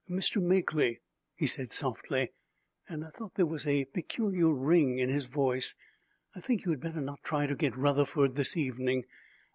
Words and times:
"Mr. 0.09 0.41
Makely," 0.41 0.99
he 1.35 1.45
said 1.45 1.71
softly, 1.71 2.31
and 2.89 3.05
I 3.05 3.11
thought 3.11 3.35
there 3.35 3.45
was 3.45 3.67
a 3.67 3.85
peculiar 3.85 4.51
ring 4.51 4.97
in 4.97 5.09
his 5.09 5.27
voice, 5.27 5.75
"I 6.33 6.41
think 6.41 6.65
you 6.65 6.71
had 6.71 6.81
better 6.81 7.01
not 7.01 7.21
try 7.23 7.45
to 7.45 7.53
get 7.53 7.77
Rutherford 7.77 8.35
this 8.35 8.57
evening. 8.57 9.03